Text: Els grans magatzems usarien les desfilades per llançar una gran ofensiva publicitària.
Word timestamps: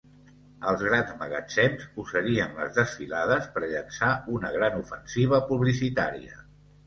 Els 0.69 0.79
grans 0.85 1.11
magatzems 1.17 1.83
usarien 2.03 2.55
les 2.61 2.71
desfilades 2.79 3.47
per 3.57 3.63
llançar 3.75 4.09
una 4.37 4.53
gran 4.57 4.79
ofensiva 4.81 5.43
publicitària. 5.53 6.43